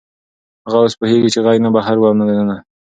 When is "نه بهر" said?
1.65-1.95